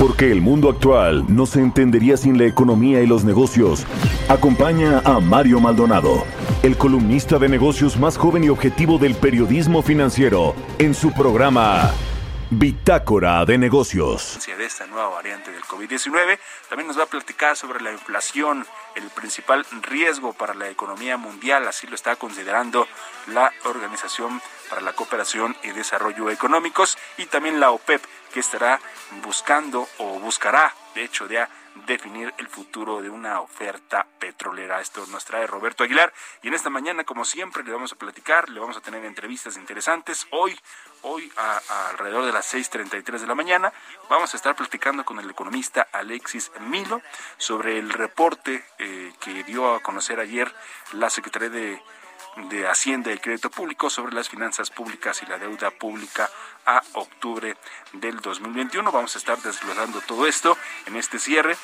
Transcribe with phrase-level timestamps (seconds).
[0.00, 3.84] Porque el mundo actual no se entendería sin la economía y los negocios.
[4.30, 6.24] Acompaña a Mario Maldonado,
[6.62, 11.92] el columnista de negocios más joven y objetivo del periodismo financiero, en su programa
[12.48, 14.38] Bitácora de Negocios.
[14.46, 16.38] De esta nueva variante del COVID-19,
[16.70, 21.68] también nos va a platicar sobre la inflación, el principal riesgo para la economía mundial,
[21.68, 22.88] así lo está considerando
[23.26, 28.02] la Organización para la Cooperación y Desarrollo Económicos y también la OPEP,
[28.32, 28.80] que estará
[29.22, 31.48] buscando o buscará, de hecho, ya
[31.86, 34.80] definir el futuro de una oferta petrolera.
[34.80, 38.48] Esto nos trae Roberto Aguilar y en esta mañana, como siempre, le vamos a platicar,
[38.48, 40.26] le vamos a tener entrevistas interesantes.
[40.30, 40.58] Hoy,
[41.02, 43.72] hoy a, alrededor de las 6.33 de la mañana,
[44.08, 47.02] vamos a estar platicando con el economista Alexis Milo
[47.38, 50.52] sobre el reporte eh, que dio a conocer ayer
[50.92, 51.82] la Secretaría de
[52.36, 56.30] de Hacienda y Crédito Público sobre las finanzas públicas y la deuda pública
[56.66, 57.56] a octubre
[57.92, 58.90] del 2021.
[58.92, 60.56] Vamos a estar desglosando todo esto
[60.86, 61.56] en este cierre.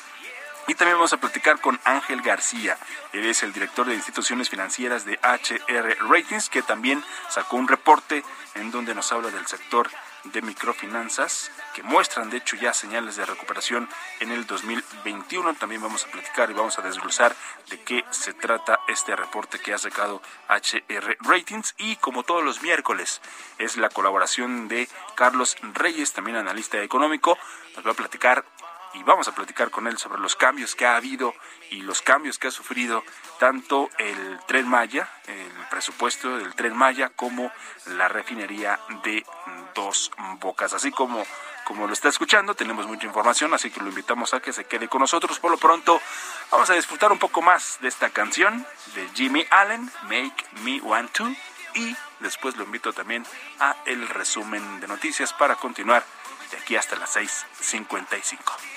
[0.69, 2.77] Y también vamos a platicar con Ángel García.
[3.13, 8.23] Él es el director de instituciones financieras de HR Ratings, que también sacó un reporte
[8.55, 9.89] en donde nos habla del sector
[10.31, 13.89] de microfinanzas que muestran de hecho ya señales de recuperación
[14.19, 15.53] en el 2021.
[15.55, 17.35] También vamos a platicar y vamos a desglosar
[17.69, 22.61] de qué se trata este reporte que ha sacado HR Ratings y como todos los
[22.61, 23.21] miércoles
[23.57, 27.37] es la colaboración de Carlos Reyes, también analista económico,
[27.75, 28.45] nos va a platicar
[28.97, 31.35] y vamos a platicar con él sobre los cambios que ha habido
[31.69, 33.03] y los cambios que ha sufrido
[33.39, 37.51] tanto el tren Maya, el presupuesto del tren Maya, como
[37.85, 39.25] la refinería de
[39.75, 40.73] Dos Bocas.
[40.73, 41.23] Así como,
[41.65, 44.87] como lo está escuchando, tenemos mucha información, así que lo invitamos a que se quede
[44.87, 45.39] con nosotros.
[45.39, 46.01] Por lo pronto,
[46.51, 48.65] vamos a disfrutar un poco más de esta canción
[48.95, 51.27] de Jimmy Allen, Make Me Want To,
[51.75, 53.23] y después lo invito también
[53.59, 56.03] a el resumen de noticias para continuar
[56.49, 58.76] de aquí hasta las 6.55.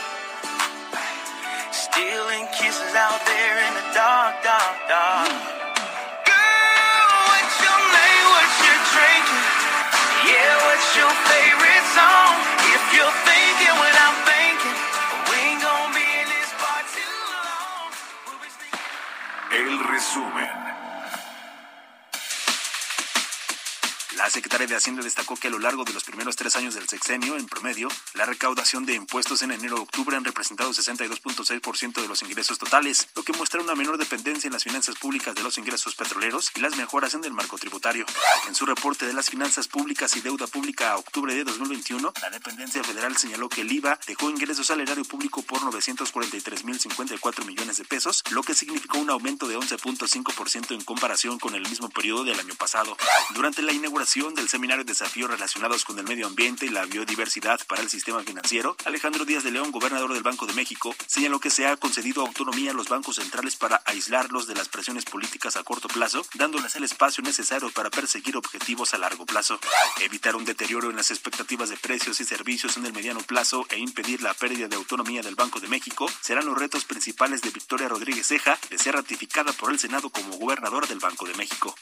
[24.31, 27.37] secretaria de Hacienda destacó que a lo largo de los primeros tres años del sexenio,
[27.37, 33.09] en promedio, la recaudación de impuestos en enero-octubre han representado 62.6% de los ingresos totales,
[33.15, 36.61] lo que muestra una menor dependencia en las finanzas públicas de los ingresos petroleros y
[36.61, 38.05] las mejoras en el marco tributario.
[38.47, 42.29] En su reporte de las finanzas públicas y deuda pública a octubre de 2021, la
[42.29, 47.83] dependencia federal señaló que el IVA dejó ingresos al erario público por 943.054 millones de
[47.83, 52.39] pesos, lo que significó un aumento de 11.5% en comparación con el mismo periodo del
[52.39, 52.95] año pasado.
[53.35, 57.81] Durante la inauguración del seminario Desafíos relacionados con el medio ambiente y la biodiversidad para
[57.81, 61.65] el sistema financiero, Alejandro Díaz de León, gobernador del Banco de México, señaló que se
[61.65, 65.87] ha concedido autonomía a los bancos centrales para aislarlos de las presiones políticas a corto
[65.87, 69.59] plazo, dándoles el espacio necesario para perseguir objetivos a largo plazo,
[70.01, 73.79] evitar un deterioro en las expectativas de precios y servicios en el mediano plazo e
[73.79, 77.87] impedir la pérdida de autonomía del Banco de México serán los retos principales de Victoria
[77.87, 81.75] Rodríguez Ceja de ser ratificada por el Senado como gobernadora del Banco de México.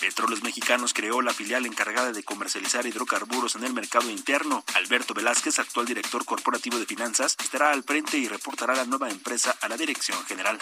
[0.00, 4.64] Petróleos Mexicanos creó la filial en encargada de comercializar hidrocarburos en el mercado interno.
[4.74, 9.56] Alberto Velázquez, actual director corporativo de finanzas, estará al frente y reportará la nueva empresa
[9.60, 10.58] a la dirección general.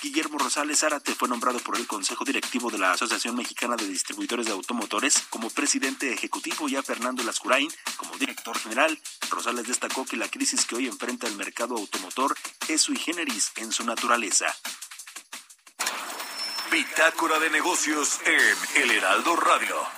[0.00, 4.46] Guillermo Rosales Zárate fue nombrado por el Consejo Directivo de la Asociación Mexicana de Distribuidores
[4.46, 9.00] de Automotores como presidente ejecutivo y a Fernando Lascurain como director general.
[9.30, 12.36] Rosales destacó que la crisis que hoy enfrenta el mercado automotor
[12.68, 14.54] es sui generis en su naturaleza.
[16.70, 19.97] Bitácora de negocios en El Heraldo Radio.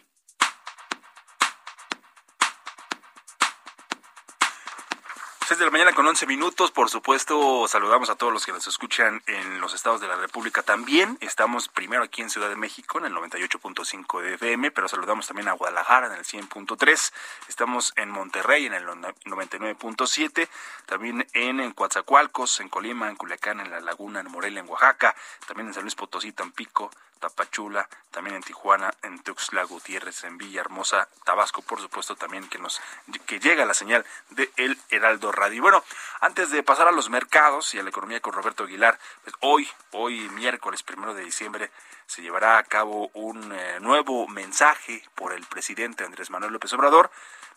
[5.51, 6.71] 6 de la mañana con 11 minutos.
[6.71, 10.63] Por supuesto, saludamos a todos los que nos escuchan en los estados de la República
[10.63, 11.17] también.
[11.19, 15.49] Estamos primero aquí en Ciudad de México en el 98.5 de FM, pero saludamos también
[15.49, 17.11] a Guadalajara en el 100.3.
[17.49, 20.47] Estamos en Monterrey en el 99.7.
[20.85, 25.13] También en, en Coatzacoalcos, en Colima, en Culiacán, en La Laguna, en Morelia, en Oaxaca.
[25.47, 31.07] También en San Luis Potosí, Tampico, Tapachula, también en Tijuana, en Tuxtla Gutiérrez, en Villahermosa,
[31.23, 32.81] Tabasco, por supuesto, también que nos
[33.25, 35.61] que llega la señal de El Heraldo Radio.
[35.61, 35.83] bueno,
[36.19, 39.69] antes de pasar a los mercados y a la economía con Roberto Aguilar, pues hoy,
[39.91, 41.71] hoy miércoles primero de diciembre,
[42.07, 47.11] se llevará a cabo un eh, nuevo mensaje por el presidente Andrés Manuel López Obrador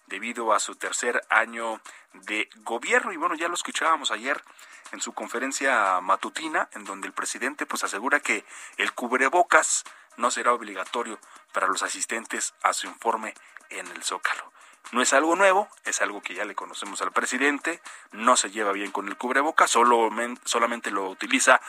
[0.06, 1.80] debido a su tercer año
[2.12, 3.12] de gobierno.
[3.12, 4.42] Y bueno, ya lo escuchábamos ayer
[4.92, 8.44] en su conferencia matutina, en donde el presidente pues asegura que
[8.76, 9.84] el cubrebocas
[10.16, 11.18] no será obligatorio
[11.52, 13.34] para los asistentes a su informe
[13.70, 14.52] en el Zócalo.
[14.92, 17.80] No es algo nuevo, es algo que ya le conocemos al presidente,
[18.12, 20.10] no se lleva bien con el cubrebocas, solo,
[20.44, 21.60] solamente lo utiliza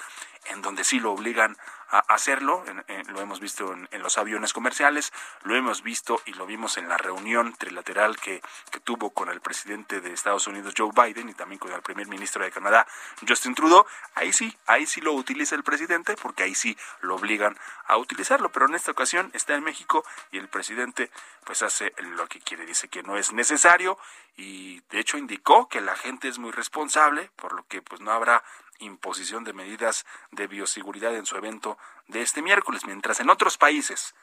[0.45, 1.57] en donde sí lo obligan
[1.89, 2.63] a hacerlo,
[3.07, 6.97] lo hemos visto en, los aviones comerciales, lo hemos visto y lo vimos en la
[6.97, 8.41] reunión trilateral que,
[8.71, 12.07] que, tuvo con el presidente de Estados Unidos Joe Biden y también con el primer
[12.07, 12.87] ministro de Canadá
[13.27, 13.85] Justin Trudeau,
[14.15, 17.57] ahí sí, ahí sí lo utiliza el presidente porque ahí sí lo obligan
[17.87, 21.11] a utilizarlo, pero en esta ocasión está en México y el presidente
[21.45, 23.97] pues hace lo que quiere, dice que no es necesario.
[24.37, 28.11] Y de hecho indicó que la gente es muy responsable, por lo que pues no
[28.11, 28.43] habrá
[28.79, 31.77] imposición de medidas de bioseguridad en su evento
[32.07, 34.15] de este miércoles, mientras en otros países,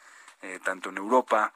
[0.43, 1.53] eh, tanto en Europa,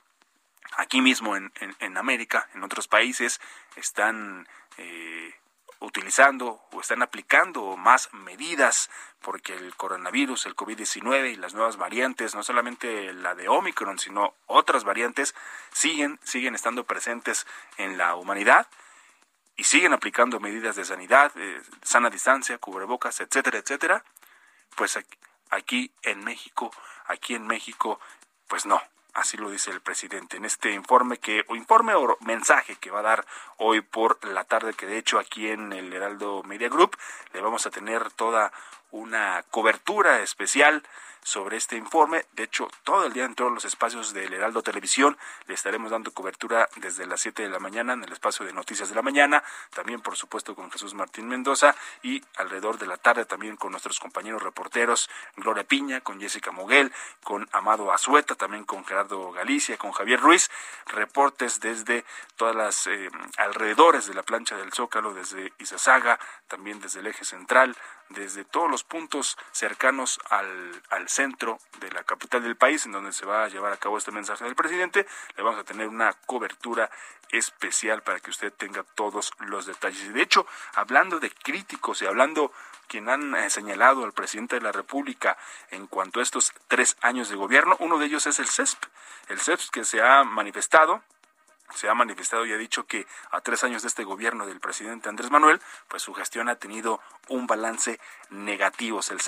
[0.76, 3.40] aquí mismo en, en, América, en otros países,
[3.76, 4.48] están
[4.78, 5.34] eh,
[5.80, 8.90] utilizando o están aplicando más medidas
[9.20, 14.34] porque el coronavirus, el COVID-19 y las nuevas variantes, no solamente la de Omicron, sino
[14.46, 15.34] otras variantes,
[15.72, 17.46] siguen, siguen estando presentes
[17.76, 18.66] en la humanidad
[19.56, 24.04] y siguen aplicando medidas de sanidad, eh, sana distancia, cubrebocas, etcétera, etcétera,
[24.74, 24.98] pues
[25.50, 26.70] aquí en México,
[27.06, 27.98] aquí en México,
[28.48, 28.80] pues no,
[29.16, 30.36] así lo dice el presidente.
[30.36, 33.26] En este informe que o informe o mensaje que va a dar
[33.56, 36.96] hoy por la tarde que de hecho aquí en el Heraldo Media Group
[37.32, 38.52] le vamos a tener toda
[38.96, 40.82] una cobertura especial
[41.26, 42.24] sobre este informe.
[42.34, 46.12] De hecho, todo el día en todos los espacios del Heraldo Televisión le estaremos dando
[46.12, 49.42] cobertura desde las 7 de la mañana en el espacio de Noticias de la Mañana,
[49.74, 53.98] también por supuesto con Jesús Martín Mendoza y alrededor de la tarde también con nuestros
[53.98, 56.92] compañeros reporteros Gloria Piña, con Jessica Moguel,
[57.24, 60.48] con Amado Azueta, también con Gerardo Galicia, con Javier Ruiz,
[60.86, 62.04] reportes desde
[62.36, 67.24] todas las eh, alrededores de la plancha del Zócalo, desde Izazaga, también desde el eje
[67.24, 67.76] central,
[68.10, 73.12] desde todos los puntos cercanos al, al centro de la capital del país, en donde
[73.12, 75.06] se va a llevar a cabo este mensaje del presidente.
[75.36, 76.90] Le vamos a tener una cobertura
[77.30, 80.02] especial para que usted tenga todos los detalles.
[80.02, 82.52] Y de hecho, hablando de críticos y hablando
[82.86, 85.36] quien han eh, señalado al presidente de la República
[85.70, 88.84] en cuanto a estos tres años de gobierno, uno de ellos es el CESP.
[89.28, 91.02] El CESP que se ha manifestado
[91.74, 95.08] se ha manifestado y ha dicho que a tres años de este gobierno del presidente
[95.08, 99.00] Andrés Manuel, pues su gestión ha tenido un balance negativo.
[99.10, 99.20] El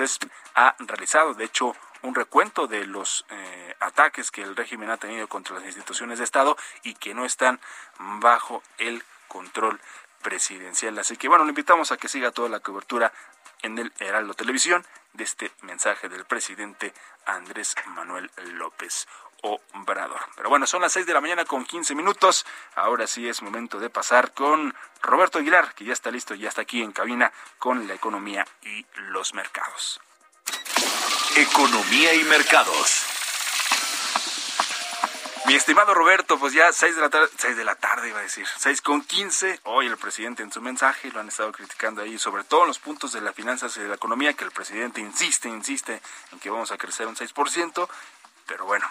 [0.54, 5.28] ha realizado, de hecho, un recuento de los eh, ataques que el régimen ha tenido
[5.28, 7.60] contra las instituciones de Estado y que no están
[7.98, 9.80] bajo el control
[10.22, 10.98] presidencial.
[10.98, 13.12] Así que bueno, le invitamos a que siga toda la cobertura
[13.62, 14.84] en el Heraldo Televisión
[15.14, 16.92] de este mensaje del presidente
[17.26, 19.06] Andrés Manuel López
[19.42, 20.20] Obrador.
[20.36, 22.44] Pero bueno, son las 6 de la mañana con 15 minutos.
[22.74, 26.62] Ahora sí es momento de pasar con Roberto Aguilar, que ya está listo, ya está
[26.62, 30.00] aquí en cabina con la economía y los mercados.
[31.36, 33.06] Economía y mercados.
[35.48, 38.22] Mi estimado Roberto, pues ya 6 de la tarde, 6 de la tarde iba a
[38.22, 39.60] decir, 6 con 15.
[39.64, 42.78] Hoy el presidente en su mensaje lo han estado criticando ahí, sobre todo en los
[42.78, 46.02] puntos de las finanzas y de la economía, que el presidente insiste, insiste
[46.32, 47.88] en que vamos a crecer un 6%.
[48.46, 48.86] Pero bueno,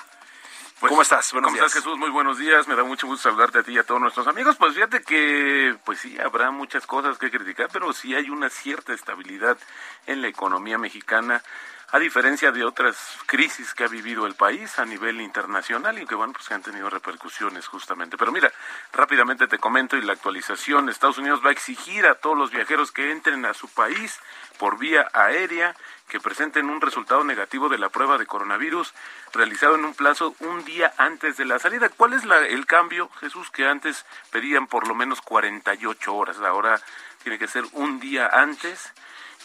[0.79, 1.31] pues, ¿Cómo estás?
[1.31, 1.97] Buenos ¿Cómo estás, Jesús?
[1.97, 2.67] Muy buenos días.
[2.67, 4.55] Me da mucho gusto saludarte a ti y a todos nuestros amigos.
[4.57, 8.93] Pues fíjate que, pues sí, habrá muchas cosas que criticar, pero sí hay una cierta
[8.93, 9.57] estabilidad
[10.05, 11.41] en la economía mexicana
[11.89, 16.15] a diferencia de otras crisis que ha vivido el país a nivel internacional y que
[16.15, 18.17] bueno, pues que han tenido repercusiones justamente.
[18.17, 18.51] Pero mira,
[18.91, 22.91] rápidamente te comento y la actualización, Estados Unidos va a exigir a todos los viajeros
[22.91, 24.19] que entren a su país
[24.57, 25.75] por vía aérea
[26.09, 28.93] que presenten un resultado negativo de la prueba de coronavirus
[29.33, 31.89] realizado en un plazo un día antes de la salida.
[31.89, 36.37] ¿Cuál es la, el cambio, Jesús, que antes pedían por lo menos 48 horas?
[36.39, 36.81] Ahora
[37.23, 38.93] tiene que ser un día antes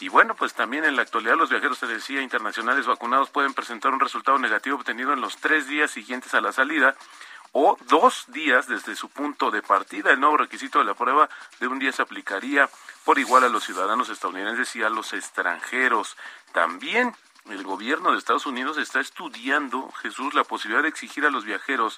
[0.03, 3.93] y bueno, pues también en la actualidad los viajeros, se decía, internacionales vacunados pueden presentar
[3.93, 6.93] un resultado negativo obtenido en los tres días siguientes a la salida
[7.53, 10.11] o dos días desde su punto de partida.
[10.11, 11.29] El nuevo requisito de la prueba
[11.61, 12.69] de un día se aplicaría
[13.05, 16.17] por igual a los ciudadanos estadounidenses y a los extranjeros.
[16.51, 17.15] También
[17.49, 21.97] el gobierno de Estados Unidos está estudiando, Jesús, la posibilidad de exigir a los viajeros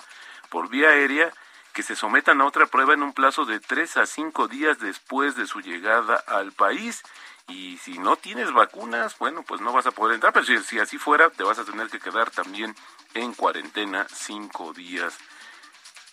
[0.51, 1.33] por vía aérea
[1.75, 5.36] que se sometan a otra prueba en un plazo de tres a cinco días después
[5.36, 7.03] de su llegada al país.
[7.50, 10.98] Y si no tienes vacunas, bueno, pues no vas a poder entrar, pero si, así
[10.98, 12.74] fuera, te vas a tener que quedar también
[13.13, 15.17] en cuarentena cinco días.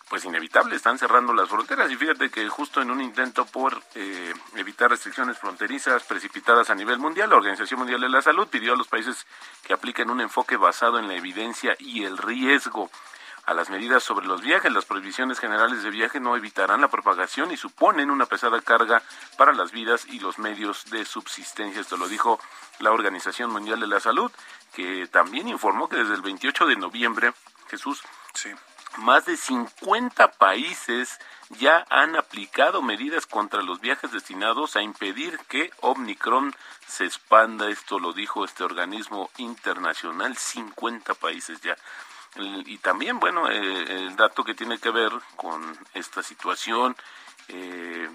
[0.09, 1.89] Pues inevitable, están cerrando las fronteras.
[1.89, 6.99] Y fíjate que justo en un intento por eh, evitar restricciones fronterizas precipitadas a nivel
[6.99, 9.25] mundial, la Organización Mundial de la Salud pidió a los países
[9.63, 12.91] que apliquen un enfoque basado en la evidencia y el riesgo
[13.45, 14.71] a las medidas sobre los viajes.
[14.71, 19.01] Las prohibiciones generales de viaje no evitarán la propagación y suponen una pesada carga
[19.37, 21.81] para las vidas y los medios de subsistencia.
[21.81, 22.39] Esto lo dijo
[22.79, 24.31] la Organización Mundial de la Salud,
[24.73, 27.33] que también informó que desde el 28 de noviembre,
[27.69, 28.01] Jesús,
[28.33, 28.49] sí
[28.97, 31.19] más de 50 países
[31.49, 36.55] ya han aplicado medidas contra los viajes destinados a impedir que Omicron
[36.87, 37.69] se expanda.
[37.69, 41.75] Esto lo dijo este organismo internacional, 50 países ya.
[42.35, 45.61] Y también, bueno, eh, el dato que tiene que ver con
[45.93, 46.95] esta situación
[47.49, 48.09] eh,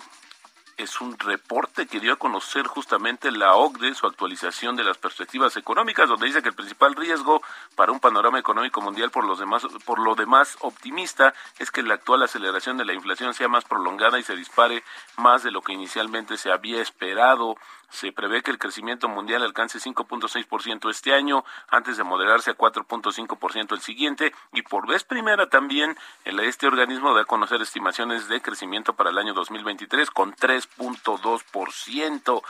[0.78, 5.56] es un reporte que dio a conocer justamente la OCDE, su actualización de las perspectivas
[5.56, 7.42] económicas, donde dice que el principal riesgo
[7.74, 11.94] para un panorama económico mundial por, los demás, por lo demás optimista es que la
[11.94, 14.84] actual aceleración de la inflación sea más prolongada y se dispare
[15.16, 17.56] más de lo que inicialmente se había esperado.
[17.90, 23.72] Se prevé que el crecimiento mundial alcance 5.6% este año, antes de moderarse a 4.5%
[23.72, 28.94] el siguiente, y por vez primera también este organismo da a conocer estimaciones de crecimiento
[28.94, 32.42] para el año 2023 con 3.2%.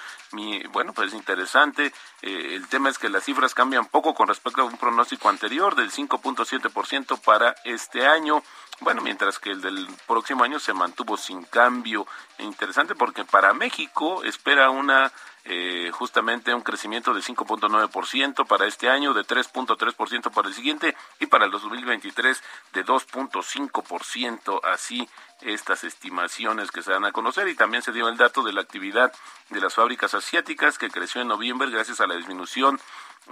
[0.73, 1.93] Bueno, pues es interesante.
[2.23, 5.75] Eh, el tema es que las cifras cambian poco con respecto a un pronóstico anterior
[5.75, 8.43] del 5.7% para este año.
[8.81, 12.07] Bueno, mientras que el del próximo año se mantuvo sin cambio.
[12.39, 15.13] Interesante porque para México espera una
[15.51, 21.27] eh, justamente un crecimiento de 5.9% para este año, de 3.3% para el siguiente y
[21.27, 22.43] para el 2023
[22.75, 24.61] de 2.5%.
[24.65, 25.09] Así
[25.41, 28.61] estas estimaciones que se dan a conocer y también se dio el dato de la
[28.61, 29.11] actividad
[29.49, 32.79] de las fábricas asiáticas que creció en noviembre gracias a la disminución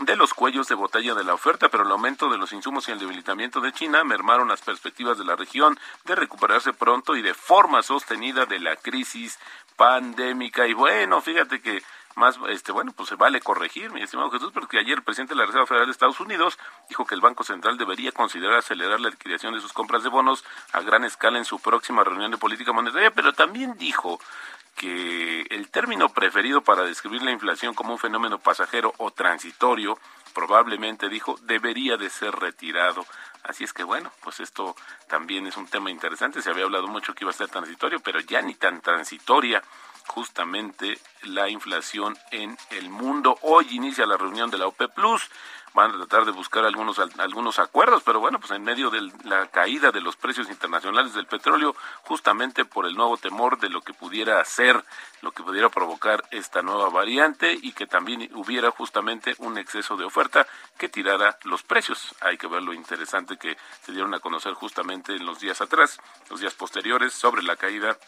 [0.01, 2.93] de los cuellos de botella de la oferta, pero el aumento de los insumos y
[2.93, 7.35] el debilitamiento de China mermaron las perspectivas de la región de recuperarse pronto y de
[7.35, 9.39] forma sostenida de la crisis
[9.77, 10.67] pandémica.
[10.67, 11.83] Y bueno, fíjate que
[12.17, 15.41] más, este, bueno, pues se vale corregir, mi estimado Jesús, porque ayer el presidente de
[15.41, 16.59] la Reserva Federal de Estados Unidos
[16.89, 20.45] dijo que el Banco Central debería considerar acelerar la liquidación de sus compras de bonos
[20.73, 24.19] a gran escala en su próxima reunión de política monetaria, pero también dijo
[24.77, 29.99] que el término preferido para describir la inflación como un fenómeno pasajero o transitorio,
[30.35, 33.07] probablemente dijo, debería de ser retirado.
[33.43, 34.77] Así es que bueno, pues esto
[35.09, 36.43] también es un tema interesante.
[36.43, 39.63] Se había hablado mucho que iba a ser transitorio, pero ya ni tan transitoria
[40.07, 43.39] justamente la inflación en el mundo.
[43.43, 45.31] Hoy inicia la reunión de la OPE Plus.
[45.75, 49.49] Van a tratar de buscar algunos algunos acuerdos, pero bueno, pues en medio de la
[49.49, 53.93] caída de los precios internacionales del petróleo, justamente por el nuevo temor de lo que
[53.93, 54.83] pudiera hacer,
[55.21, 60.05] lo que pudiera provocar esta nueva variante y que también hubiera justamente un exceso de
[60.05, 60.47] oferta
[60.79, 62.15] que tirara los precios.
[62.23, 65.99] Hay que ver lo interesante que se dieron a conocer justamente en los días atrás,
[66.31, 67.99] los días posteriores, sobre la caída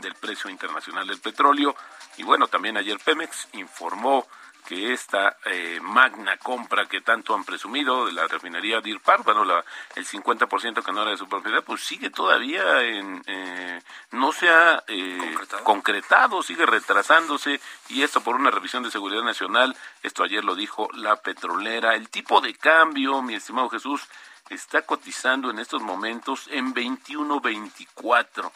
[0.00, 1.74] del precio internacional del petróleo.
[2.16, 4.26] Y bueno, también ayer Pemex informó
[4.66, 9.44] que esta eh, magna compra que tanto han presumido de la refinería Deer Park, bueno,
[9.44, 9.64] la,
[9.96, 14.48] el 50% que no era de su propiedad, pues sigue todavía en, eh, no se
[14.48, 16.42] ha eh, ¿Concretado?
[16.42, 21.16] sigue retrasándose y esto por una revisión de seguridad nacional, esto ayer lo dijo la
[21.16, 24.02] petrolera, el tipo de cambio, mi estimado Jesús,
[24.50, 28.50] está cotizando en estos momentos en 21.24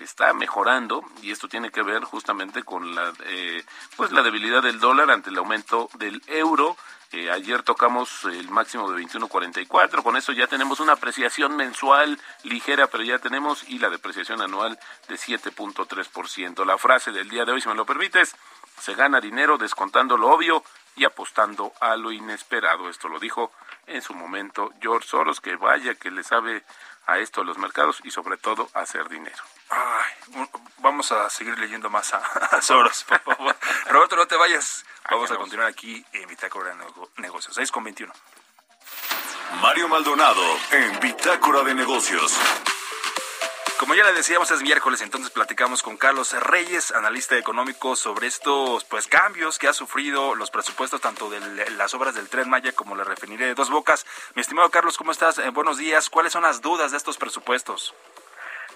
[0.00, 3.64] está mejorando y esto tiene que ver justamente con la eh,
[3.96, 6.76] pues la debilidad del dólar ante el aumento del euro.
[7.10, 12.88] Eh, ayer tocamos el máximo de 21.44 con eso ya tenemos una apreciación mensual ligera
[12.88, 14.78] pero ya tenemos y la depreciación anual
[15.08, 18.36] de 7.3% la frase del día de hoy si me lo permites
[18.78, 20.62] se gana dinero descontando lo obvio
[20.96, 22.90] y apostando a lo inesperado.
[22.90, 23.52] Esto lo dijo
[23.86, 26.64] en su momento George Soros que vaya que le sabe
[27.06, 30.46] a esto a los mercados y sobre todo a hacer dinero Ay,
[30.78, 32.12] vamos a seguir leyendo más
[32.52, 33.56] a, Soros, por favor.
[33.86, 34.84] Roberto, no te vayas.
[35.10, 36.84] Vamos a continuar aquí en Bitácora de
[37.18, 37.54] Negocios.
[37.54, 38.12] 6 con 21.
[39.62, 42.36] Mario Maldonado en Bitácora de Negocios.
[43.78, 48.84] como ya le decíamos, es miércoles, entonces platicamos con Carlos Reyes, analista económico, sobre estos
[48.84, 52.94] pues cambios que ha sufrido los presupuestos tanto de las obras del Tren Maya como
[52.96, 54.04] le referiré de Dos Bocas.
[54.34, 55.38] Mi estimado Carlos, ¿cómo estás?
[55.38, 56.10] Eh, buenos días.
[56.10, 57.94] ¿Cuáles son las dudas de estos presupuestos?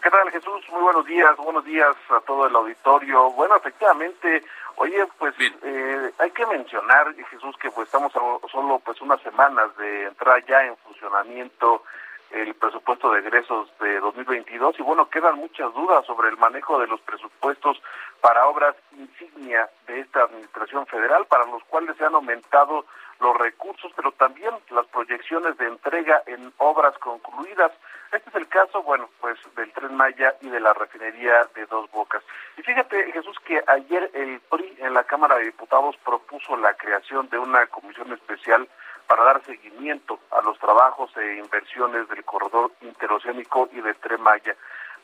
[0.02, 0.68] ¿Qué tal, Jesús?
[0.72, 1.36] Muy buenos días.
[1.36, 3.30] Buenos días a todo el auditorio.
[3.30, 4.42] Bueno, efectivamente,
[4.74, 9.76] oye, pues eh, hay que mencionar, Jesús, que pues estamos a solo pues unas semanas
[9.76, 11.84] de entrar ya en funcionamiento
[12.32, 16.88] el presupuesto de egresos de 2022 y bueno, quedan muchas dudas sobre el manejo de
[16.88, 17.80] los presupuestos
[18.20, 22.86] para obras insignia de esta administración federal, para los cuales se han aumentado
[23.22, 27.72] los recursos, pero también las proyecciones de entrega en obras concluidas.
[28.12, 31.90] Este es el caso, bueno, pues del Tren Maya y de la refinería de Dos
[31.90, 32.22] Bocas.
[32.58, 37.28] Y fíjate, Jesús, que ayer el PRI en la Cámara de Diputados propuso la creación
[37.30, 38.68] de una comisión especial
[39.06, 44.56] para dar seguimiento a los trabajos e inversiones del corredor interoceánico y del Tren Maya.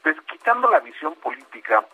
[0.02, 1.84] Pues quitando la visión política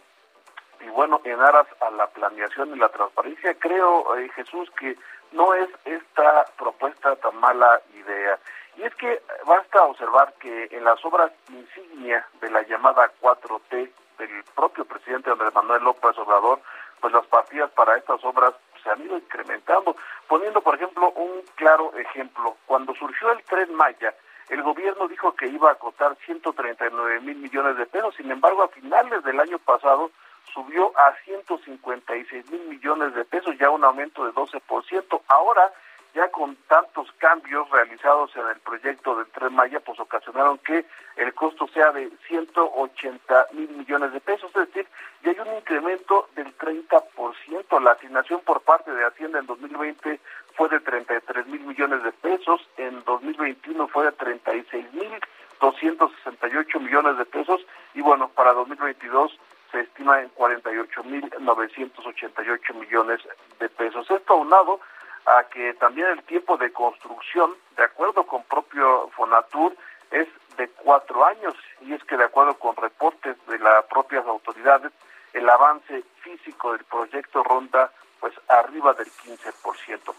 [0.81, 4.97] y bueno, en aras a la planeación y la transparencia, creo, eh, Jesús, que
[5.33, 8.39] no es esta propuesta tan mala idea.
[8.77, 14.45] Y es que basta observar que en las obras insignia de la llamada 4T del
[14.55, 16.61] propio presidente Andrés Manuel López Obrador,
[17.01, 19.97] pues las partidas para estas obras se han ido incrementando,
[20.29, 22.57] poniendo por ejemplo un claro ejemplo.
[22.67, 24.15] Cuando surgió el tren Maya,
[24.49, 28.69] el gobierno dijo que iba a costar 139 mil millones de pesos, sin embargo a
[28.69, 30.11] finales del año pasado
[30.53, 35.21] subió a 156 mil millones de pesos, ya un aumento de 12%.
[35.29, 35.73] Ahora
[36.15, 40.87] ya con tantos cambios realizados en el proyecto del Tren Maya, pues ocasionaron que
[41.17, 44.87] el costo sea de 180 mil millones de pesos, es decir,
[45.25, 47.83] ya hay un incremento del 30%.
[47.83, 50.21] La asignación por parte de Hacienda en 2020
[50.55, 55.21] fue de 33 mil millones de pesos, en 2021 fue de 36 mil
[55.61, 57.61] 268 millones de pesos
[57.95, 59.37] y bueno, para 2022
[59.75, 63.21] se estima en 48 mil 988 millones
[63.59, 64.09] de pesos.
[64.09, 64.79] Esto aunado
[65.27, 69.75] a que también el tiempo de construcción, de acuerdo con propio Fonatur,
[70.13, 74.93] es de cuatro años y es que de acuerdo con reportes de las propias autoridades,
[75.33, 77.91] el avance físico del proyecto ronda
[78.21, 80.15] pues arriba del 15%.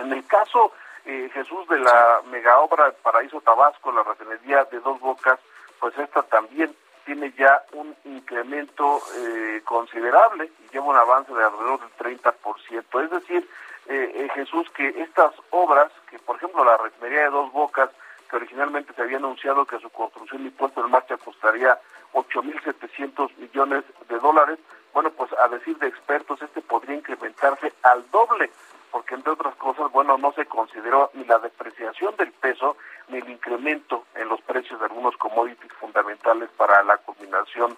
[0.00, 0.72] En el caso
[1.06, 5.40] eh, Jesús de la mega obra Paraíso Tabasco, la refinería de Dos Bocas,
[5.80, 6.76] pues esta también
[7.08, 13.02] tiene ya un incremento eh, considerable y lleva un avance de alrededor del 30%.
[13.02, 13.48] Es decir,
[13.86, 17.88] eh, eh, Jesús, que estas obras, que por ejemplo la refinería de Dos Bocas,
[18.28, 21.78] que originalmente se había anunciado que su construcción y puesto en marcha costaría
[22.12, 24.58] 8.700 millones de dólares,
[24.92, 28.50] bueno, pues a decir de expertos, este podría incrementarse al doble,
[28.90, 32.76] porque entre otras cosas, bueno, no se consideró ni la depreciación del peso,
[33.08, 37.76] ni el incremento en los precios de algunos commodities fundamentales para la culminación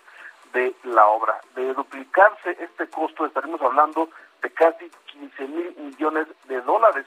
[0.52, 1.40] de la obra.
[1.54, 4.10] De duplicarse este costo, estaremos hablando
[4.42, 7.06] de casi 15 mil millones de dólares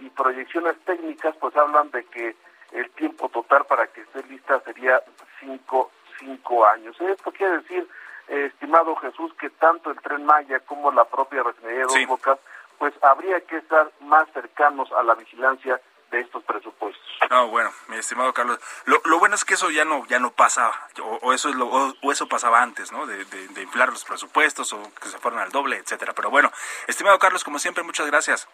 [0.00, 2.34] y proyecciones técnicas pues hablan de que
[2.72, 5.00] el tiempo total para que esté lista sería
[5.38, 6.98] cinco, cinco años.
[7.00, 7.86] Esto quiere decir,
[8.28, 12.38] eh, estimado Jesús, que tanto el Tren Maya como la propia refinería de Dos Bocas
[12.78, 17.04] pues habría que estar más cercanos a la vigilancia de estos presupuestos.
[17.30, 20.30] No, bueno, mi estimado Carlos, lo, lo bueno es que eso ya no ya no
[20.30, 20.70] pasa
[21.02, 23.06] o, eso es lo o, eso pasaba antes, ¿no?
[23.06, 26.12] De, de, inflar los presupuestos o que se fueran al doble, etcétera.
[26.14, 26.52] Pero bueno,
[26.86, 28.48] estimado Carlos, como siempre, muchas gracias.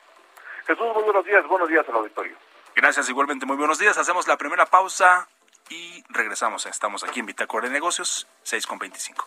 [0.66, 2.36] Jesús, muy buenos días, buenos días al auditorio.
[2.74, 3.98] Gracias, igualmente, muy buenos días.
[3.98, 5.28] Hacemos la primera pausa
[5.68, 6.64] y regresamos.
[6.66, 9.26] Estamos aquí en Bitácora de Negocios, 6 con 25.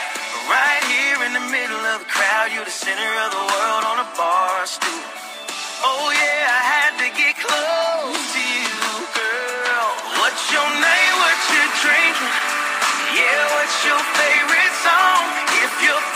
[0.51, 4.03] Right here in the middle of the crowd, you're the center of the world on
[4.03, 5.07] a bar stool.
[5.79, 8.67] Oh yeah, I had to get close to you,
[9.15, 9.87] girl.
[10.19, 11.13] What's your name?
[11.23, 12.35] What's your drinking?
[13.15, 15.23] Yeah, what's your favorite song?
[15.63, 16.10] If you're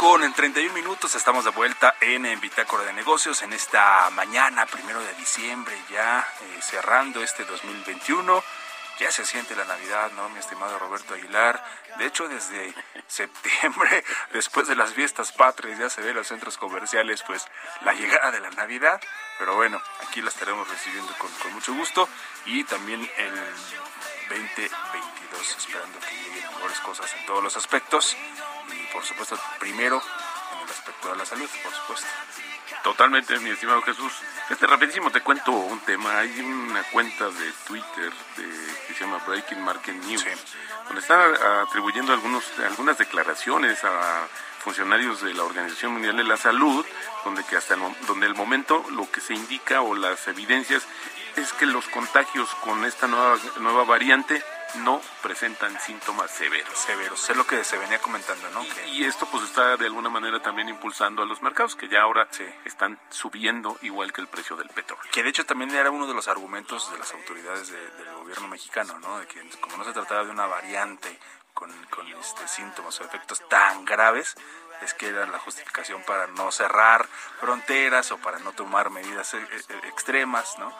[0.00, 4.98] con 31 minutos estamos de vuelta en, en Bitácora de Negocios en esta mañana, primero
[4.98, 8.42] de diciembre, ya eh, cerrando este 2021.
[8.98, 11.62] ya se siente la Navidad, ¿no, mi estimado Roberto Aguilar?
[11.98, 12.74] De hecho, desde
[13.08, 17.46] septiembre, después de las fiestas patrias, ya se ve en los centros comerciales, pues,
[17.82, 19.02] la llegada de la Navidad.
[19.38, 22.08] Pero bueno, aquí la estaremos recibiendo con, con mucho gusto
[22.46, 23.34] y también el
[24.30, 28.16] 2022, esperando que lleguen mejores cosas en todos los aspectos
[28.72, 30.02] y, por supuesto, primero
[30.54, 32.06] en el aspecto de la salud, por supuesto.
[32.82, 34.12] Totalmente, mi estimado Jesús.
[34.48, 36.18] Este rapidísimo te cuento un tema.
[36.18, 40.24] Hay una cuenta de Twitter que se llama Breaking Market News,
[40.86, 44.26] donde está atribuyendo algunos, algunas declaraciones a
[44.60, 46.86] funcionarios de la Organización Mundial de la Salud,
[47.24, 50.86] donde que hasta el, donde el momento lo que se indica o las evidencias
[51.36, 54.42] es que los contagios con esta nueva, nueva variante
[54.76, 56.78] no presentan síntomas severos.
[56.78, 58.64] Severos, es lo que se venía comentando, ¿no?
[58.86, 62.28] Y, esto pues está de alguna manera también impulsando a los mercados que ya ahora
[62.64, 65.10] están subiendo igual que el precio del petróleo.
[65.12, 68.98] Que de hecho también era uno de los argumentos de las autoridades del gobierno mexicano,
[69.00, 69.18] ¿no?
[69.18, 71.18] De que como no se trataba de una variante
[71.54, 74.36] con, con este, síntomas o efectos tan graves,
[74.82, 77.08] es que era la justificación para no cerrar
[77.40, 79.46] fronteras o para no tomar medidas eh,
[79.84, 80.72] extremas, ¿no?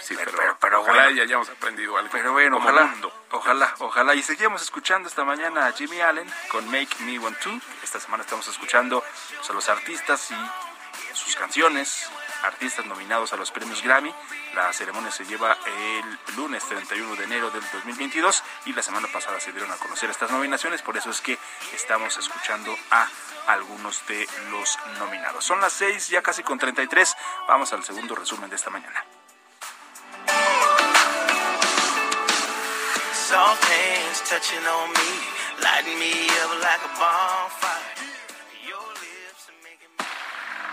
[0.00, 2.10] Sí, pero, pero, ojalá ya hayamos aprendido algo.
[2.10, 2.94] Pero bueno, ojalá,
[3.30, 4.14] ojalá, ojalá.
[4.14, 7.50] Y seguimos escuchando esta mañana a Jimmy Allen con Make Me Want To.
[7.82, 9.04] Esta semana estamos escuchando
[9.48, 12.10] a los artistas y sus canciones,
[12.42, 14.14] artistas nominados a los premios Grammy.
[14.54, 19.40] La ceremonia se lleva el lunes 31 de enero del 2022 y la semana pasada
[19.40, 21.38] se dieron a conocer estas nominaciones, por eso es que
[21.74, 23.08] estamos escuchando a
[23.48, 25.44] algunos de los nominados.
[25.44, 27.16] Son las 6, ya casi con 33.
[27.46, 29.04] Vamos al segundo resumen de esta mañana.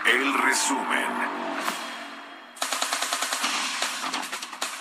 [0.04, 1.45] El resumen.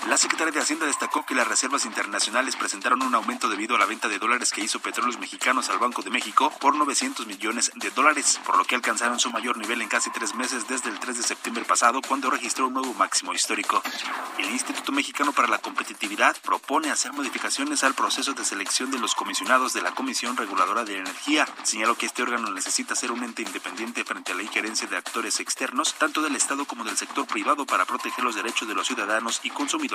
[0.08, 3.88] La Secretaría de Hacienda destacó que las reservas internacionales presentaron un aumento debido a la
[3.88, 7.90] venta de dólares que hizo Petróleos Mexicanos al Banco de México por 900 millones de
[7.90, 11.18] dólares, por lo que alcanzaron su mayor nivel en casi tres meses desde el 3
[11.18, 13.82] de septiembre pasado, cuando registró un nuevo máximo histórico.
[14.38, 19.16] El Instituto Mexicano para la Competitividad propone hacer modificaciones al proceso de selección de los
[19.16, 21.48] comisionados de la Comisión Reguladora de Energía.
[21.64, 25.40] Señaló que este órgano necesita ser un ente independiente frente a la injerencia de actores
[25.40, 29.40] externos, tanto del Estado como del sector privado, para proteger los derechos de los ciudadanos
[29.42, 29.95] y consumidores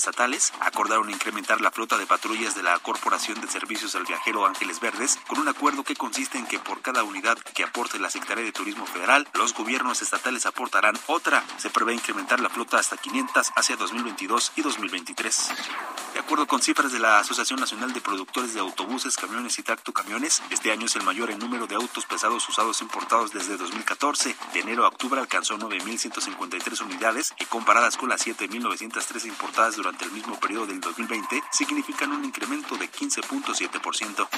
[0.00, 4.80] Estatales acordaron incrementar la flota de patrullas de la Corporación de Servicios al Viajero Ángeles
[4.80, 8.44] Verdes con un acuerdo que consiste en que por cada unidad que aporte la Secretaría
[8.44, 11.44] de Turismo Federal, los gobiernos estatales aportarán otra.
[11.58, 15.48] Se prevé incrementar la flota hasta 500 hacia 2022 y 2023.
[16.14, 20.42] De acuerdo con cifras de la Asociación Nacional de Productores de Autobuses, Camiones y Tractocamiones,
[20.50, 24.34] este año es el mayor en número de autos pesados usados importados desde 2014.
[24.54, 30.12] De enero a octubre alcanzó 9.153 unidades que comparadas con las 7.903 importadas durante el
[30.12, 34.28] mismo periodo del 2020 significan un incremento de 15.7%.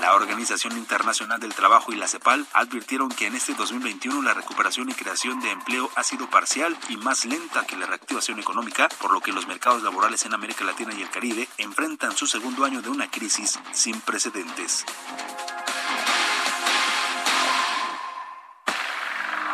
[0.00, 4.88] La Organización Internacional del Trabajo y la CEPAL advirtieron que en este 2021 la recuperación
[4.90, 9.12] y creación de empleo ha sido parcial y más lenta que la reactivación económica, por
[9.12, 12.82] lo que los mercados laborales en América Latina y el Caribe enfrentan su segundo año
[12.82, 14.84] de una crisis sin precedentes.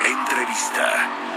[0.05, 1.34] Entrevista.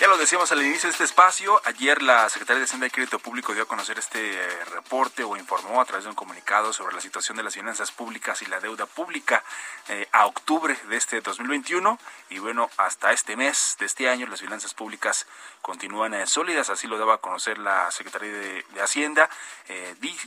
[0.00, 3.18] Ya lo decíamos al inicio de este espacio, ayer la Secretaría de Hacienda y Crédito
[3.18, 6.94] Público dio a conocer este eh, reporte o informó a través de un comunicado sobre
[6.94, 9.42] la situación de las finanzas públicas y la deuda pública
[9.88, 11.98] eh, a octubre de este 2021
[12.30, 15.26] y bueno, hasta este mes de este año las finanzas públicas
[15.62, 19.28] continúan eh, sólidas, así lo daba a conocer la Secretaría de, Hacienda,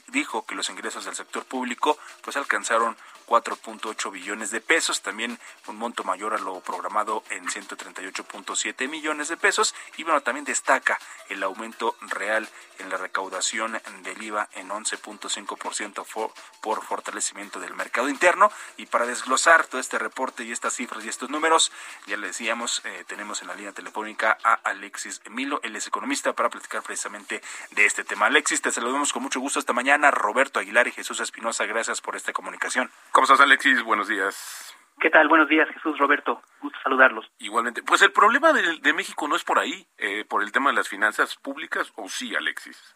[0.08, 2.98] dijo que los ingresos del sector público pues alcanzaron
[3.32, 9.38] 4.8 billones de pesos, también un monto mayor a lo programado en 138.7 millones de
[9.38, 9.74] pesos.
[9.96, 16.84] Y bueno, también destaca el aumento real en la recaudación del IVA en 11.5% por,
[16.84, 18.52] fortalecimiento del mercado interno.
[18.76, 21.72] Y para desglosar todo este reporte y estas cifras y estos números,
[22.08, 26.34] ya le decíamos, eh, tenemos en la línea telefónica a Alexis Emilo, él es economista
[26.34, 27.42] para platicar precisamente
[27.72, 28.26] de este tema.
[28.26, 29.60] Alexis, te saludamos con mucho gusto.
[29.60, 32.92] Esta mañana, Roberto Aguilar y Jesús Espinosa, gracias por esta comunicación.
[33.22, 33.84] ¿Cómo estás, Alexis?
[33.84, 34.76] Buenos días.
[35.00, 35.28] ¿Qué tal?
[35.28, 36.42] Buenos días, Jesús Roberto.
[36.60, 37.32] Gusto saludarlos.
[37.38, 37.84] Igualmente.
[37.84, 40.90] Pues el problema de, México no es por ahí, eh, por el tema de las
[40.90, 42.96] finanzas públicas, ¿o sí, Alexis?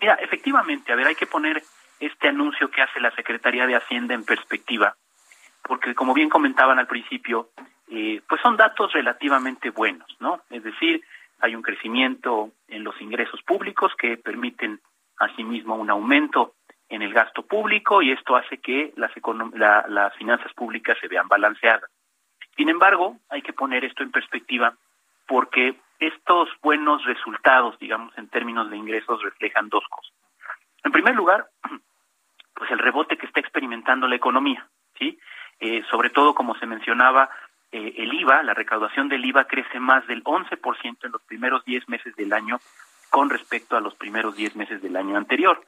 [0.00, 1.60] Mira, efectivamente, a ver, hay que poner
[1.98, 4.94] este anuncio que hace la Secretaría de Hacienda en perspectiva,
[5.64, 7.50] porque como bien comentaban al principio,
[7.88, 10.42] eh, pues son datos relativamente buenos, ¿no?
[10.50, 11.04] Es decir,
[11.40, 14.80] hay un crecimiento en los ingresos públicos que permiten
[15.18, 16.54] asimismo un aumento
[16.90, 19.12] en el gasto público y esto hace que las,
[19.88, 21.88] las finanzas públicas se vean balanceadas.
[22.56, 24.74] Sin embargo, hay que poner esto en perspectiva
[25.26, 30.12] porque estos buenos resultados, digamos, en términos de ingresos, reflejan dos cosas.
[30.82, 31.46] En primer lugar,
[32.54, 34.66] pues el rebote que está experimentando la economía,
[34.98, 35.18] ¿sí?
[35.60, 37.30] Eh, sobre todo, como se mencionaba,
[37.70, 41.88] eh, el IVA, la recaudación del IVA crece más del 11% en los primeros 10
[41.88, 42.58] meses del año
[43.10, 45.62] con respecto a los primeros 10 meses del año anterior.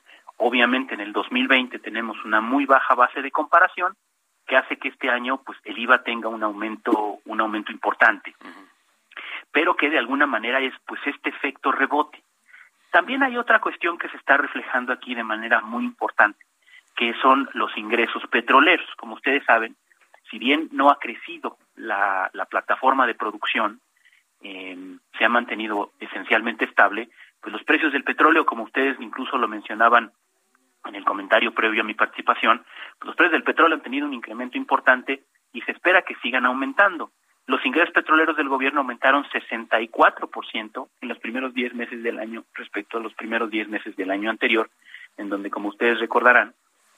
[0.45, 3.95] Obviamente en el 2020 tenemos una muy baja base de comparación
[4.45, 8.35] que hace que este año pues el IVA tenga un aumento un aumento importante.
[9.53, 12.21] Pero que de alguna manera es pues este efecto rebote.
[12.91, 16.45] También hay otra cuestión que se está reflejando aquí de manera muy importante,
[16.97, 18.91] que son los ingresos petroleros.
[18.97, 19.77] Como ustedes saben,
[20.29, 23.81] si bien no ha crecido la, la plataforma de producción,
[24.41, 24.77] eh,
[25.17, 30.11] se ha mantenido esencialmente estable, pues los precios del petróleo, como ustedes incluso lo mencionaban
[30.85, 32.65] en el comentario previo a mi participación,
[32.99, 36.47] pues los precios del petróleo han tenido un incremento importante y se espera que sigan
[36.47, 37.13] aumentando.
[37.47, 42.99] Los ingresos petroleros del gobierno aumentaron 64% en los primeros 10 meses del año respecto
[42.99, 44.71] a los primeros 10 meses del año anterior,
[45.17, 46.55] en donde, como ustedes recordarán,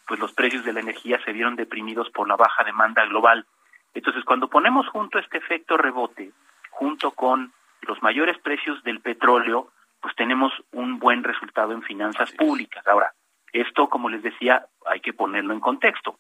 [0.06, 3.46] pues los precios de la energía se vieron deprimidos por la baja demanda global.
[3.94, 6.32] Entonces, cuando ponemos junto este efecto rebote,
[6.70, 9.70] junto con los mayores precios del petróleo,
[10.00, 12.86] pues tenemos un buen resultado en finanzas públicas.
[12.86, 13.12] Ahora,
[13.54, 16.18] esto, como les decía, hay que ponerlo en contexto.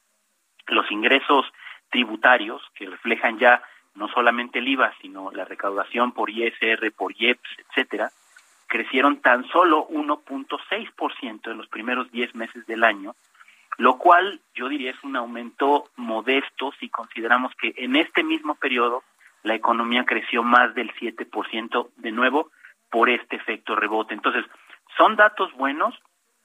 [0.68, 1.44] Los ingresos
[1.90, 3.62] tributarios que reflejan ya
[3.94, 8.10] no solamente el IVA, sino la recaudación por ISR, por IEPS, etcétera,
[8.66, 13.14] crecieron tan solo 1.6% en los primeros 10 meses del año,
[13.76, 19.02] lo cual yo diría es un aumento modesto si consideramos que en este mismo periodo
[19.42, 22.50] la economía creció más del 7% de nuevo
[22.90, 24.14] por este efecto rebote.
[24.14, 24.44] Entonces,
[24.96, 25.94] son datos buenos,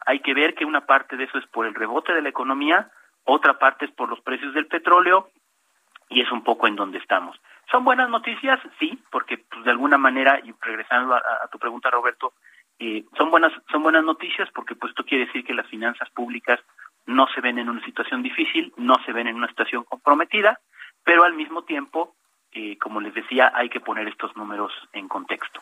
[0.05, 2.89] hay que ver que una parte de eso es por el rebote de la economía,
[3.23, 5.29] otra parte es por los precios del petróleo
[6.09, 7.39] y es un poco en donde estamos.
[7.69, 8.59] ¿Son buenas noticias?
[8.79, 12.33] Sí, porque pues, de alguna manera, y regresando a, tu pregunta, Roberto,
[12.79, 16.59] eh, son buenas son buenas noticias porque pues esto quiere decir que las finanzas públicas
[17.05, 20.59] no se ven en una situación difícil, no se ven en una situación comprometida,
[21.03, 22.15] pero al mismo tiempo,
[22.51, 25.59] eh, como les decía, hay que poner estos números en contexto.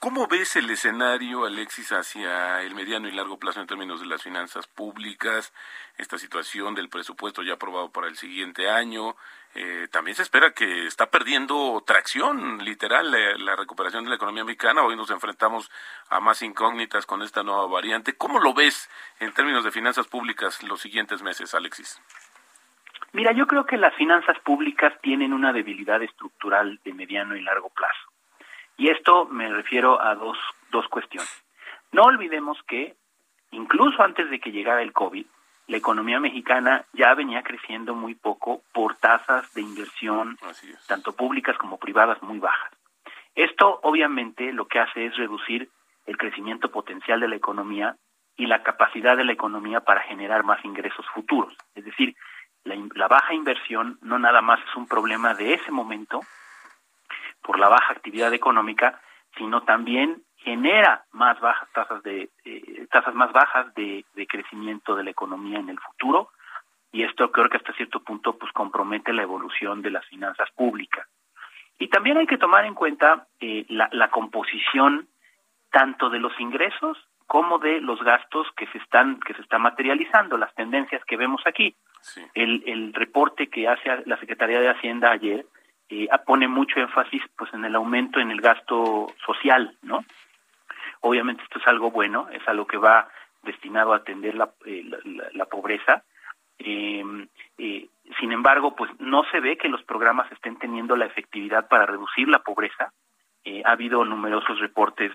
[0.00, 4.22] ¿Cómo ves el escenario, Alexis, hacia el mediano y largo plazo en términos de las
[4.22, 5.52] finanzas públicas,
[5.96, 9.16] esta situación del presupuesto ya aprobado para el siguiente año?
[9.56, 13.10] Eh, también se espera que está perdiendo tracción, literal,
[13.44, 14.82] la, recuperación de la economía mexicana.
[14.82, 15.68] Hoy nos enfrentamos
[16.10, 18.16] a más incógnitas con esta nueva variante.
[18.16, 22.00] ¿Cómo lo ves en términos de finanzas públicas los siguientes meses, Alexis?
[23.12, 27.70] Mira, yo creo que las finanzas públicas tienen una debilidad estructural de mediano y largo
[27.70, 28.07] plazo.
[28.78, 30.38] Y esto me refiero a dos,
[30.70, 31.44] dos cuestiones.
[31.90, 32.94] No olvidemos que
[33.50, 35.26] incluso antes de que llegara el COVID,
[35.66, 40.38] la economía mexicana ya venía creciendo muy poco por tasas de inversión,
[40.86, 42.72] tanto públicas como privadas, muy bajas.
[43.34, 45.68] Esto obviamente lo que hace es reducir
[46.06, 47.96] el crecimiento potencial de la economía
[48.36, 51.54] y la capacidad de la economía para generar más ingresos futuros.
[51.74, 52.14] Es decir,
[52.64, 56.20] la, la baja inversión no nada más es un problema de ese momento,
[57.48, 59.00] por la baja actividad económica,
[59.38, 65.10] sino también genera más bajas tasas de eh, tasas más bajas de, crecimiento de la
[65.10, 66.28] economía en el futuro.
[66.92, 71.08] Y esto creo que hasta cierto punto pues compromete la evolución de las finanzas públicas.
[71.78, 75.08] Y también hay que tomar en cuenta eh, la, composición
[75.70, 80.36] tanto de los ingresos como de los gastos que se están que se están materializando
[80.36, 81.74] las tendencias que vemos aquí.
[82.34, 85.46] El, el reporte que hace la Secretaría de Hacienda ayer
[85.90, 90.04] eh, pone mucho énfasis pues en el aumento en el gasto social, ¿no?
[91.00, 93.08] Obviamente esto es algo bueno, es algo que va
[93.42, 94.84] destinado a atender la, eh,
[95.32, 96.02] la, pobreza.
[96.58, 101.68] Em, eh, sin embargo, pues no se ve que los programas estén teniendo la efectividad
[101.68, 102.92] para reducir la pobreza.
[103.44, 105.12] Eh, ha habido numerosos reportes,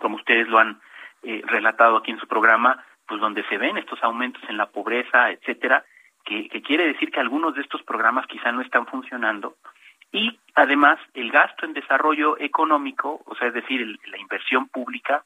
[0.00, 0.80] como ustedes lo han
[1.22, 5.84] relatado aquí en su programa, pues donde se ven estos aumentos en la pobreza, etcétera,
[6.24, 9.56] que, que, quiere decir que algunos de estos programas quizá no están funcionando
[10.12, 15.24] y además el gasto en desarrollo económico, o sea, es decir, la inversión pública,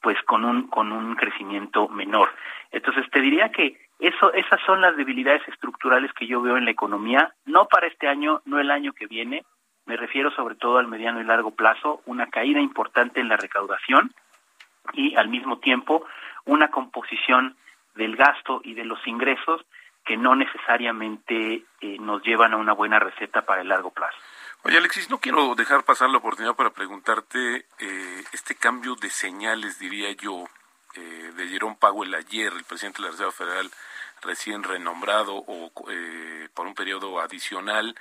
[0.00, 2.30] pues con un con un crecimiento menor.
[2.70, 6.72] Entonces te diría que Eso, esas son las debilidades estructurales que yo veo en la
[6.72, 9.44] economía, no para este año, no el año que viene,
[9.86, 14.10] me refiero sobre todo al mediano y largo plazo, una caída importante en la recaudación
[14.92, 16.04] y al mismo tiempo
[16.46, 17.54] una composición
[17.94, 19.64] del gasto y de los ingresos
[20.04, 24.16] que no necesariamente eh, nos llevan a una buena receta para el largo plazo.
[24.64, 29.78] Oye, Alexis, no quiero dejar pasar la oportunidad para preguntarte eh, este cambio de señales,
[29.78, 30.44] diría yo,
[30.94, 33.70] eh, de Jerome Powell ayer, el presidente de la Reserva Federal
[34.20, 37.96] recién renombrado o eh, por un periodo adicional,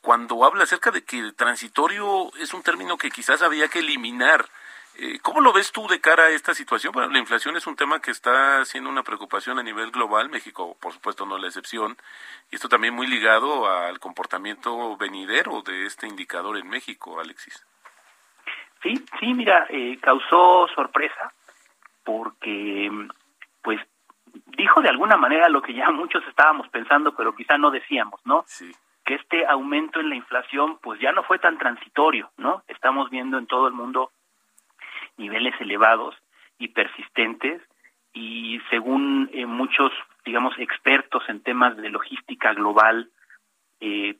[0.00, 4.48] cuando habla acerca de que transitorio es un término que quizás había que eliminar
[5.22, 6.92] ¿Cómo lo ves tú de cara a esta situación?
[6.92, 10.76] Bueno, la inflación es un tema que está siendo una preocupación a nivel global, México
[10.80, 11.96] por supuesto no es la excepción,
[12.50, 17.64] y esto también muy ligado al comportamiento venidero de este indicador en México, Alexis.
[18.82, 21.32] Sí, sí, mira, eh, causó sorpresa
[22.04, 22.90] porque
[23.62, 23.80] pues
[24.56, 28.44] dijo de alguna manera lo que ya muchos estábamos pensando, pero quizá no decíamos, ¿no?
[28.46, 28.72] Sí.
[29.04, 32.62] Que este aumento en la inflación pues ya no fue tan transitorio, ¿no?
[32.68, 34.10] Estamos viendo en todo el mundo
[35.18, 36.14] niveles elevados
[36.58, 37.62] y persistentes
[38.12, 39.92] y según eh, muchos,
[40.24, 43.10] digamos, expertos en temas de logística global,
[43.80, 44.16] eh,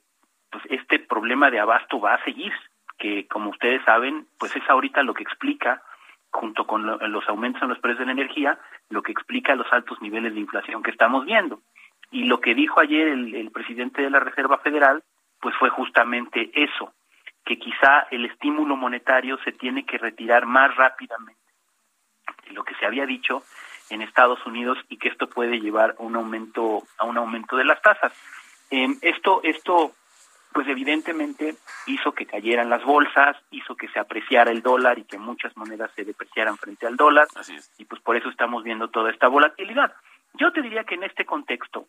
[0.50, 2.52] pues este problema de abasto va a seguir,
[2.98, 5.82] que como ustedes saben, pues es ahorita lo que explica,
[6.30, 8.58] junto con los aumentos en los precios de la energía,
[8.90, 11.60] lo que explica los altos niveles de inflación que estamos viendo.
[12.10, 15.02] Y lo que dijo ayer el, el presidente de la Reserva Federal,
[15.40, 16.92] pues fue justamente eso,
[17.48, 21.40] que quizá el estímulo monetario se tiene que retirar más rápidamente
[22.46, 23.42] de lo que se había dicho
[23.88, 27.64] en Estados Unidos y que esto puede llevar a un aumento a un aumento de
[27.64, 28.12] las tasas.
[28.70, 29.92] Eh, esto esto
[30.52, 31.56] pues evidentemente
[31.86, 35.90] hizo que cayeran las bolsas, hizo que se apreciara el dólar y que muchas monedas
[35.96, 37.28] se depreciaran frente al dólar
[37.78, 39.94] y pues por eso estamos viendo toda esta volatilidad.
[40.34, 41.88] Yo te diría que en este contexto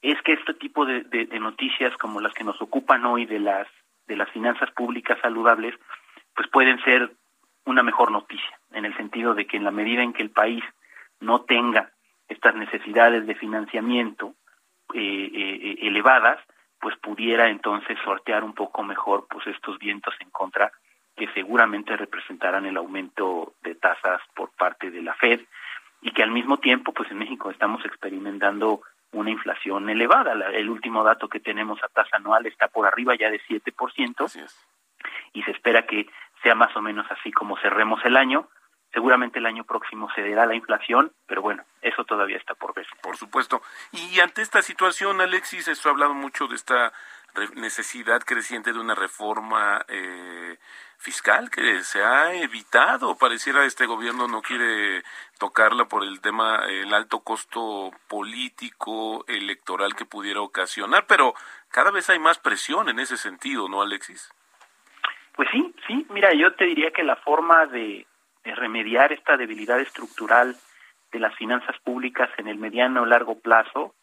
[0.00, 3.40] es que este tipo de, de, de noticias como las que nos ocupan hoy de
[3.40, 3.66] las
[4.08, 5.74] de las finanzas públicas saludables,
[6.34, 7.12] pues pueden ser
[7.66, 10.64] una mejor noticia, en el sentido de que en la medida en que el país
[11.20, 11.92] no tenga
[12.28, 14.34] estas necesidades de financiamiento
[14.94, 16.40] eh, eh, elevadas,
[16.80, 20.72] pues pudiera entonces sortear un poco mejor pues estos vientos en contra
[21.16, 25.40] que seguramente representarán el aumento de tasas por parte de la Fed
[26.00, 30.32] y que al mismo tiempo pues en México estamos experimentando una inflación elevada.
[30.32, 34.50] el último dato que tenemos a tasa anual está por arriba ya de 7%
[35.32, 36.08] y se espera que
[36.42, 38.48] sea más o menos así como cerremos el año.
[38.92, 42.86] Seguramente el año próximo cederá la inflación, pero bueno, eso todavía está por ver.
[43.02, 43.60] Por supuesto.
[43.92, 46.92] Y ante esta situación, Alexis, esto ha hablado mucho de esta
[47.54, 50.56] necesidad creciente de una reforma eh,
[50.98, 53.16] fiscal que se ha evitado.
[53.16, 55.02] Pareciera este gobierno no quiere
[55.38, 61.34] tocarla por el tema, el alto costo político, electoral que pudiera ocasionar, pero
[61.70, 64.30] cada vez hay más presión en ese sentido, ¿no, Alexis?
[65.34, 66.06] Pues sí, sí.
[66.10, 68.06] Mira, yo te diría que la forma de,
[68.44, 70.56] de remediar esta debilidad estructural
[71.12, 73.94] de las finanzas públicas en el mediano o largo plazo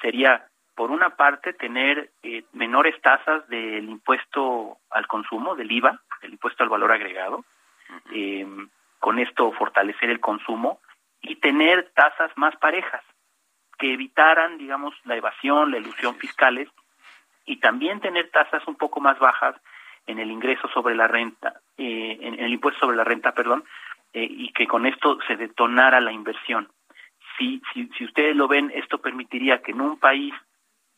[0.00, 6.32] sería por una parte, tener eh, menores tasas del impuesto al consumo, del IVA, el
[6.32, 7.44] impuesto al valor agregado,
[8.12, 8.46] eh,
[9.00, 10.80] con esto fortalecer el consumo
[11.22, 13.02] y tener tasas más parejas
[13.78, 16.68] que evitaran, digamos, la evasión, la ilusión fiscales
[17.46, 19.56] y también tener tasas un poco más bajas
[20.06, 23.64] en el ingreso sobre la renta, eh, en el impuesto sobre la renta, perdón,
[24.12, 26.68] eh, y que con esto se detonara la inversión.
[27.38, 30.34] Si, si, si ustedes lo ven, esto permitiría que en un país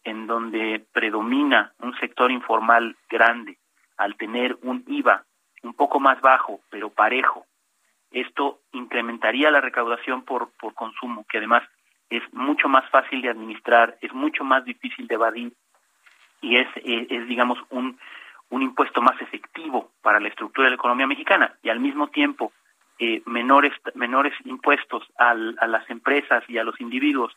[0.08, 3.58] en donde predomina un sector informal grande,
[3.96, 5.24] al tener un IVA
[5.62, 7.46] un poco más bajo, pero parejo,
[8.10, 11.62] esto incrementaría la recaudación por, por consumo, que además
[12.08, 15.52] es mucho más fácil de administrar, es mucho más difícil de evadir
[16.40, 17.98] y es, es, digamos, un,
[18.48, 21.54] un impuesto más efectivo para la estructura de la economía mexicana.
[21.62, 22.52] Y al mismo tiempo
[22.98, 27.36] eh, menores, menores impuestos al, a las empresas y a los individuos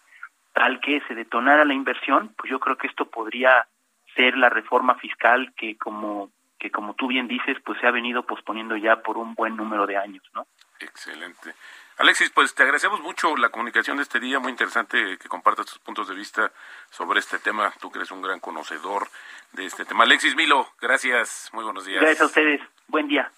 [0.53, 3.67] tal que se detonara la inversión, pues yo creo que esto podría
[4.15, 8.23] ser la reforma fiscal que como que como tú bien dices, pues se ha venido
[8.23, 10.45] posponiendo ya por un buen número de años, ¿no?
[10.79, 11.55] Excelente.
[11.97, 15.79] Alexis, pues te agradecemos mucho la comunicación de este día, muy interesante que compartas tus
[15.79, 16.51] puntos de vista
[16.91, 19.07] sobre este tema, tú que eres un gran conocedor
[19.53, 20.03] de este tema.
[20.03, 22.01] Alexis Milo, gracias, muy buenos días.
[22.01, 23.31] Gracias a ustedes, buen día.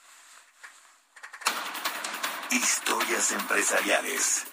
[2.52, 4.50] Historias empresariales.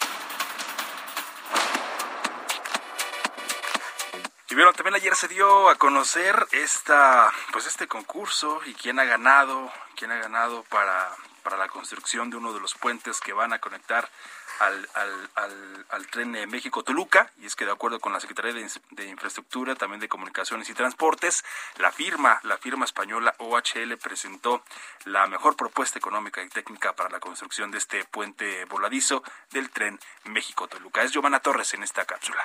[4.51, 9.05] Y bueno, también ayer se dio a conocer esta, pues este concurso y quién ha
[9.05, 13.53] ganado, quién ha ganado para, para la construcción de uno de los puentes que van
[13.53, 14.11] a conectar
[14.59, 14.89] al,
[15.89, 20.01] al, tren de México-Toluca, y es que de acuerdo con la Secretaría de, Infraestructura, también
[20.01, 21.45] de Comunicaciones y Transportes,
[21.79, 24.65] la firma, la firma española OHL presentó
[25.05, 29.23] la mejor propuesta económica y técnica para la construcción de este puente voladizo
[29.53, 31.03] del tren México-Toluca.
[31.03, 32.43] Es Giovanna Torres en esta cápsula.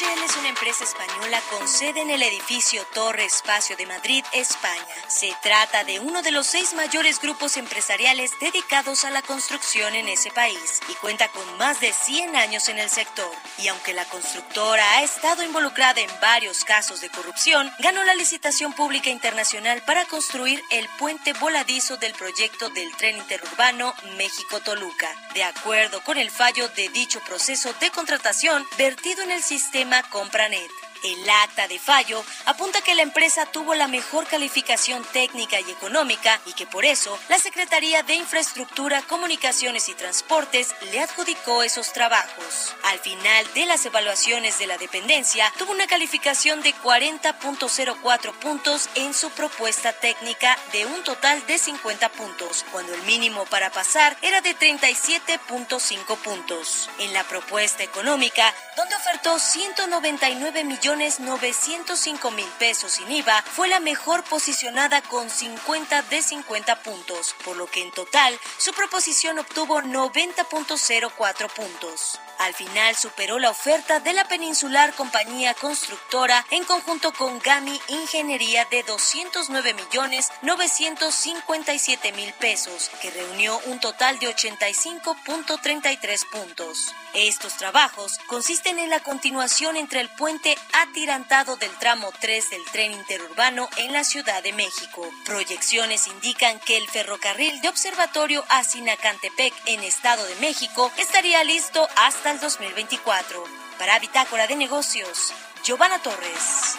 [0.00, 4.84] OHL es una empresa española con sede en el edificio Torre Espacio de Madrid, España.
[5.08, 10.06] Se trata de uno de los seis mayores grupos empresariales dedicados a la construcción en
[10.08, 13.30] ese país y cuenta con más de 100 años en el sector.
[13.58, 18.74] Y aunque la constructora ha estado involucrada en varios casos de corrupción, ganó la licitación
[18.74, 25.08] pública internacional para construir el puente voladizo del proyecto del tren interurbano México-Toluca.
[25.34, 30.02] De acuerdo con el fallo de dicho proceso de contratación vertido en el sistema sistema
[30.10, 30.87] CompraNet.
[31.04, 36.40] El acta de fallo apunta que la empresa tuvo la mejor calificación técnica y económica
[36.44, 42.74] y que por eso la Secretaría de Infraestructura, Comunicaciones y Transportes le adjudicó esos trabajos.
[42.84, 49.14] Al final de las evaluaciones de la dependencia, tuvo una calificación de 40.04 puntos en
[49.14, 54.40] su propuesta técnica de un total de 50 puntos, cuando el mínimo para pasar era
[54.40, 56.90] de 37.5 puntos.
[56.98, 63.80] En la propuesta económica, donde ofertó 199 millones 905 mil pesos sin IVA, fue la
[63.80, 69.80] mejor posicionada con 50 de 50 puntos, por lo que en total su proposición obtuvo
[69.82, 72.20] 90.04 puntos.
[72.38, 78.64] Al final superó la oferta de la peninsular compañía constructora en conjunto con GAMI Ingeniería
[78.66, 86.94] de 209 millones 957 mil pesos, que reunió un total de 85.33 puntos.
[87.14, 92.92] Estos trabajos consisten en la continuación entre el puente atirantado del tramo 3 del tren
[92.92, 95.08] interurbano en la Ciudad de México.
[95.24, 101.88] Proyecciones indican que el ferrocarril de observatorio a Sinacantepec en Estado de México estaría listo
[101.96, 103.42] hasta el 2024.
[103.78, 105.32] Para Bitácora de Negocios,
[105.64, 106.76] Giovanna Torres.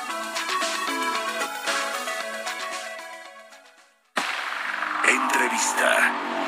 [5.08, 6.39] Entrevista.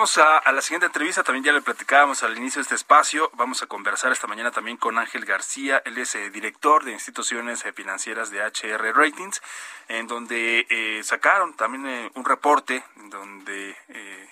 [0.00, 3.30] Vamos a, la siguiente entrevista, también ya le platicábamos al inicio de este espacio.
[3.34, 7.66] Vamos a conversar esta mañana también con Ángel García, él es eh, director de instituciones
[7.66, 9.42] eh, financieras de HR Ratings,
[9.88, 13.76] en donde eh, sacaron también un reporte donde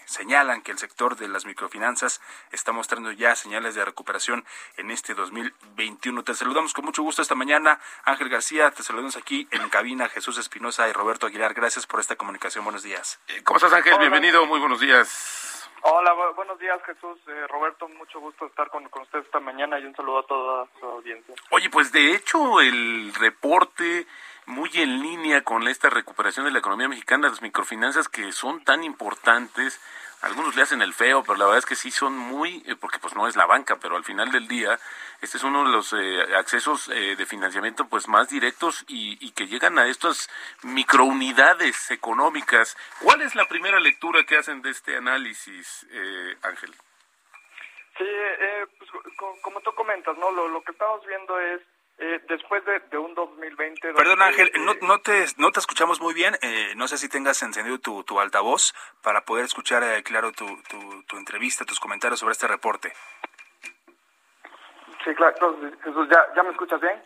[0.06, 4.46] señalan que el sector de las microfinanzas está mostrando ya señales de recuperación
[4.78, 6.24] en este 2021.
[6.24, 10.38] Te saludamos con mucho gusto esta mañana, Ángel García, te saludamos aquí en cabina, Jesús
[10.38, 11.52] Espinosa y Roberto Aguilar.
[11.52, 12.64] Gracias por esta comunicación.
[12.64, 13.18] Buenos días.
[13.44, 13.98] ¿Cómo estás, Ángel?
[13.98, 15.57] Bienvenido, muy buenos días.
[15.82, 17.18] Hola, buenos días Jesús.
[17.28, 20.66] Eh, Roberto, mucho gusto estar con, con usted esta mañana y un saludo a toda
[20.78, 21.34] su audiencia.
[21.50, 24.06] Oye, pues de hecho el reporte
[24.46, 28.82] muy en línea con esta recuperación de la economía mexicana, las microfinanzas que son tan
[28.82, 29.80] importantes,
[30.22, 32.98] algunos le hacen el feo, pero la verdad es que sí son muy, eh, porque
[32.98, 34.78] pues no es la banca, pero al final del día
[35.22, 39.46] este es uno de los eh, accesos eh, de financiamiento pues más directos y, que
[39.46, 40.28] llegan a estas
[40.62, 42.76] microunidades económicas.
[43.00, 45.86] ¿Cuál es la primera lectura que hacen de este análisis,
[46.42, 46.74] Ángel?
[47.96, 48.04] Sí,
[48.78, 48.90] pues,
[49.42, 51.62] como tú comentas, no, lo que estamos viendo es
[52.00, 53.92] eh, después de, un 2020...
[53.94, 57.42] Perdón Ángel, no, no, te, no te escuchamos muy bien, eh, no sé si tengas
[57.42, 58.72] encendido tu, tu altavoz
[59.02, 60.46] para poder escuchar eh, claro tu,
[61.08, 62.92] tu, entrevista, tus comentarios sobre este reporte.
[65.04, 67.02] Sí, claro, Jesús, ¿ya, ¿ya me escuchas bien?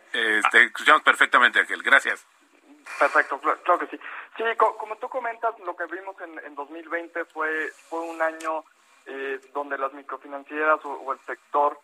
[0.51, 2.27] te escuchamos perfectamente Ángel, gracias.
[2.99, 3.99] Perfecto, claro, que sí.
[4.37, 8.63] Sí, como tú comentas, lo que vimos en, en 2020 fue, fue un año
[9.53, 11.79] donde las microfinancieras o el sector,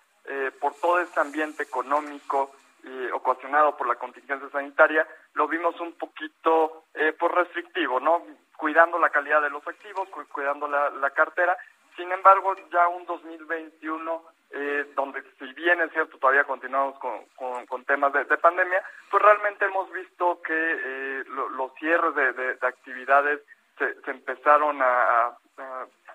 [0.59, 2.53] por todo este ambiente económico,
[2.83, 8.23] y ocasionado por la contingencia sanitaria, lo vimos un poquito eh, por pues, restrictivo, ¿no?
[8.57, 11.57] Cuidando la calidad de los activos, cuidando la, cartera.
[11.95, 17.85] Sin embargo, ya un 2021, eh, donde si bien es cierto todavía continuamos con, con,
[17.85, 23.41] temas de, pandemia, pues realmente hemos visto que eh, los cierres de, actividades
[23.77, 25.37] se, empezaron a,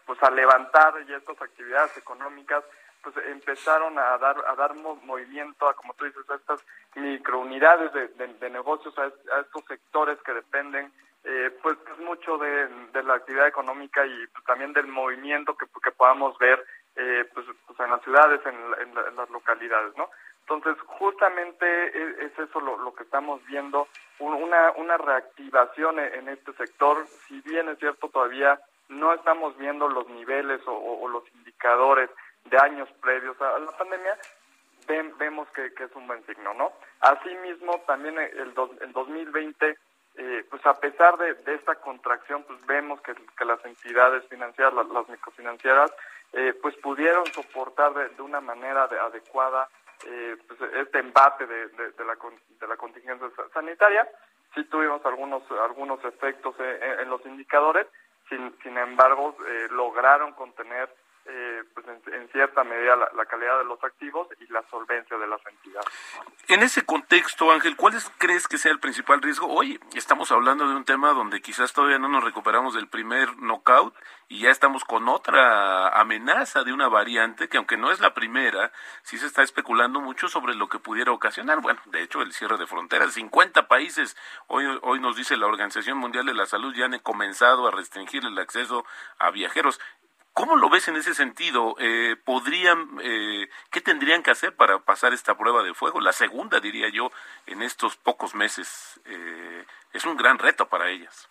[0.04, 2.64] pues a levantar y estas actividades económicas
[3.04, 6.60] pues empezaron a dar a dar movimiento a como tú dices a estas
[6.96, 9.06] microunidades de, de, negocios a,
[9.40, 10.90] estos sectores que dependen
[11.24, 12.68] eh, pues mucho de,
[13.02, 16.64] la actividad económica y pues, también del movimiento que, que podamos ver
[16.96, 20.08] eh, pues, pues, en las ciudades en, las localidades no
[20.40, 23.88] Entonces, justamente e, es, eso lo, que estamos viendo,
[24.18, 29.88] una, una reactivación e, en este sector, si bien es cierto todavía no estamos viendo
[29.88, 32.10] los niveles o, los indicadores
[32.44, 34.18] de años previos a la pandemia,
[35.18, 36.72] vemos que, es un buen signo, ¿no?
[37.00, 39.78] Asimismo, también el, el 2020,
[40.16, 43.14] eh, pues a pesar de, esta contracción, pues vemos que,
[43.44, 45.92] las entidades financieras, las, microfinancieras,
[46.32, 49.68] eh, pues pudieron soportar de, una manera adecuada
[50.06, 52.16] eh, pues este embate de, de, la,
[52.60, 54.08] de la contingencia sanitaria.
[54.54, 57.86] Sí tuvimos algunos, algunos efectos en, los indicadores,
[58.28, 60.88] sin, sin embargo eh, lograron contener
[61.26, 65.40] eh, pues en, cierta medida la, calidad de los activos y la solvencia de las
[65.46, 65.88] entidades.
[66.48, 69.46] En ese contexto, Ángel, ¿cuál crees que sea el principal riesgo?
[69.46, 73.94] Hoy estamos hablando de un tema donde quizás todavía no nos recuperamos del primer knockout
[74.28, 78.72] y ya estamos con otra amenaza de una variante que aunque no es la primera,
[79.02, 81.60] sí se está especulando mucho sobre lo que pudiera ocasionar.
[81.60, 83.14] Bueno, de hecho, el cierre de fronteras.
[83.14, 84.16] 50 países,
[84.46, 88.24] hoy, hoy nos dice la Organización Mundial de la Salud, ya han comenzado a restringir
[88.24, 88.84] el acceso
[89.18, 89.80] a viajeros.
[90.34, 91.76] ¿Cómo lo ves en ese sentido?
[91.78, 96.00] Eh, ¿Podrían, eh, qué tendrían que hacer para pasar esta prueba de fuego?
[96.00, 97.10] La segunda, diría yo,
[97.46, 99.00] en estos pocos meses.
[99.06, 101.30] Eh, es un gran reto para ellas.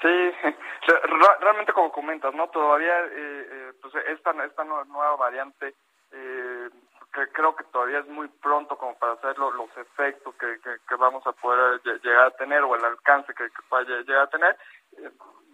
[0.00, 0.08] Sí,
[1.40, 2.48] realmente como comentas, ¿no?
[2.48, 5.74] Todavía, eh, pues esta, esta nueva variante,
[6.10, 10.58] que creo que todavía es muy pronto como para hacer los efectos que,
[10.88, 14.30] que, vamos a poder llegar a tener o el alcance que, que pueda llegar a
[14.30, 14.56] tener.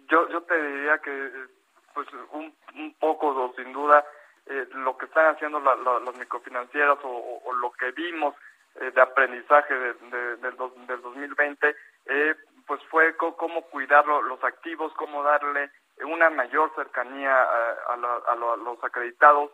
[0.07, 1.56] Yo, yo te diría que
[1.97, 4.05] pues un, un poco sin duda
[4.45, 8.35] eh, lo que están haciendo la, las microfinancieras o, lo que vimos
[8.75, 9.93] eh, de aprendizaje de,
[10.37, 11.75] del, del 2020
[12.05, 12.35] eh,
[12.67, 15.71] pues fue cómo cuidar los activos cómo darle
[16.05, 19.49] una mayor cercanía a, a, los acreditados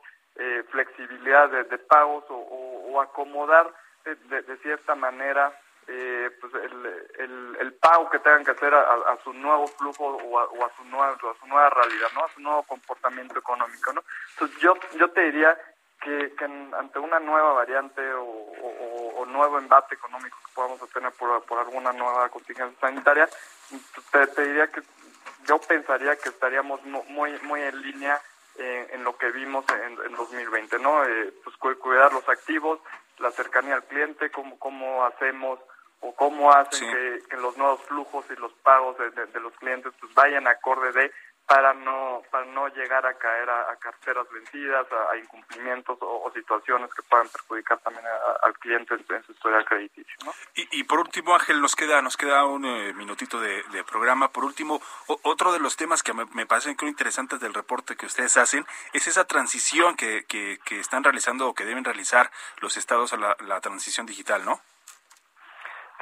[0.71, 3.73] flexibilidad de, pagos o, acomodar
[4.03, 5.57] de, cierta manera
[5.87, 6.85] eh, pues el,
[7.19, 11.11] el, el, pago que tengan que hacer a, su nuevo flujo o a, su nueva,
[11.13, 12.25] a su nueva realidad, ¿no?
[12.25, 14.03] A su nuevo comportamiento económico, ¿no?
[14.31, 15.57] Entonces yo, yo te diría
[16.01, 21.43] que, que ante una nueva variante o, o, nuevo embate económico que podamos tener por,
[21.45, 23.27] por alguna nueva contingencia sanitaria,
[24.11, 24.83] te, diría que
[25.47, 28.21] yo pensaría que estaríamos muy, muy en línea
[28.57, 31.03] en, lo que vimos en, en 2020, ¿no?
[31.03, 32.79] Eh, pues cuidar los activos,
[33.17, 35.59] la cercanía al cliente, cómo, cómo hacemos
[36.03, 36.91] o cómo hacen
[37.29, 41.11] que, los nuevos flujos y los pagos de, los clientes pues vayan acorde de
[41.45, 47.03] para no para no llegar a caer a, carteras vencidas, a, incumplimientos o, situaciones que
[47.03, 48.05] puedan perjudicar también
[48.43, 50.15] al cliente en, su historia crediticia.
[50.25, 50.31] ¿no?
[50.55, 54.29] Y, y, por último, Ángel, nos queda nos queda un eh, minutito de, programa.
[54.29, 54.81] Por último,
[55.23, 59.07] otro de los temas que me, me parecen interesantes del reporte que ustedes hacen es
[59.07, 62.31] esa transición que, que, están realizando o que deben realizar
[62.61, 64.61] los estados a la transición digital, ¿no?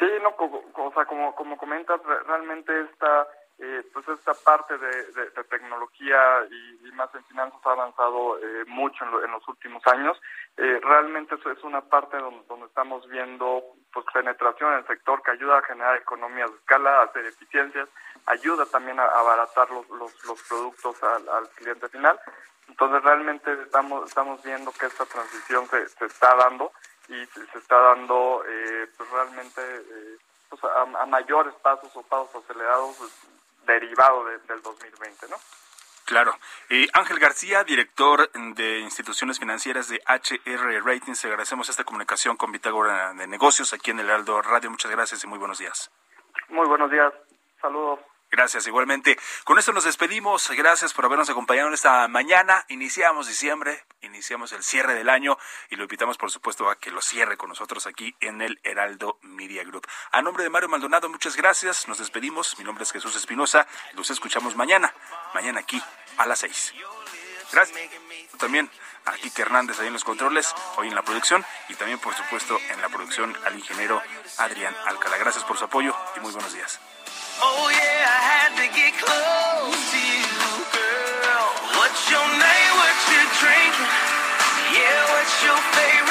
[0.02, 3.28] Sí, no, o sea, como, como comentas, realmente esta,
[3.60, 6.18] eh, pues esta parte de, tecnología
[6.50, 10.20] y, más en finanzas ha avanzado eh, mucho en, los últimos años.
[10.58, 15.22] Eh, realmente eso es una parte donde, donde, estamos viendo pues penetración en el sector
[15.22, 17.88] que ayuda a generar economías de escala, a hacer eficiencias,
[18.26, 22.20] ayuda también a abaratar los, los, los productos al, al, cliente final.
[22.68, 26.72] Entonces realmente estamos, estamos viendo que esta transición se, se está dando
[27.12, 30.18] y se, está dando eh, pues realmente eh,
[30.50, 33.12] pues a, mayores pasos o pasos acelerados pues,
[33.66, 35.36] derivado del 2020, ¿no?
[36.06, 36.38] Claro.
[36.70, 43.14] Eh, Ángel García, director de instituciones financieras de HR Ratings, agradecemos esta comunicación con Bitágora
[43.14, 44.70] de Negocios aquí en el Heraldo Radio.
[44.70, 45.90] Muchas gracias y muy buenos días.
[46.50, 47.14] Muy buenos días.
[47.62, 48.00] Saludos.
[48.32, 49.20] Gracias, igualmente.
[49.44, 50.50] Con esto nos despedimos.
[50.52, 52.64] Gracias por habernos acompañado en esta mañana.
[52.70, 55.38] Iniciamos diciembre, iniciamos el cierre del año
[55.70, 59.20] y lo invitamos, por supuesto, a que lo cierre con nosotros aquí en el Heraldo
[59.22, 59.86] Media Group.
[60.14, 61.90] A nombre de Mario Maldonado, muchas gracias.
[61.90, 62.58] Nos despedimos.
[62.58, 63.68] Mi nombre es Jesús Espinosa.
[63.96, 64.94] Los escuchamos mañana,
[65.34, 65.84] mañana aquí
[66.18, 66.74] a las seis.
[67.52, 67.78] Gracias.
[68.38, 68.72] También
[69.04, 72.58] a Kike Hernández ahí en los controles, hoy en la producción y también, por supuesto,
[72.70, 74.02] en la producción al ingeniero
[74.38, 75.18] Adrián Alcalá.
[75.18, 76.80] Gracias por su apoyo y muy buenos días.
[77.40, 80.28] Oh yeah, I had to get close to you,
[80.76, 81.48] girl.
[81.80, 82.74] What's your name?
[82.82, 83.94] What you drinking?
[84.76, 86.11] Yeah, what's your favorite